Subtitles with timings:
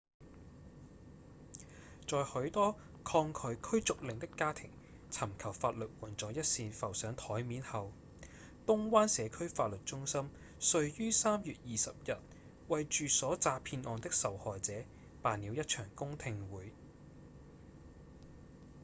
[2.07, 4.71] 在許多抗拒驅逐令的家庭
[5.11, 7.91] 尋求法律援助一事浮上檯面後
[8.65, 12.19] 東灣社區法律中心遂於3月20日
[12.69, 14.73] 為住所詐騙案的受害者
[15.21, 16.73] 辦了一場公聽會